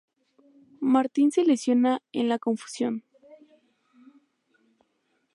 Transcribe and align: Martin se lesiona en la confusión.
Martin 0.93 1.29
se 1.31 1.43
lesiona 1.45 2.01
en 2.11 2.27
la 2.27 2.39
confusión. 2.39 3.03